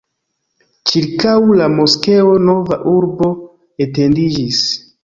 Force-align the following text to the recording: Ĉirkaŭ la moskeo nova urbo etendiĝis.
Ĉirkaŭ 0.91 1.35
la 1.61 1.67
moskeo 1.75 2.33
nova 2.49 2.81
urbo 2.97 3.31
etendiĝis. 3.89 4.69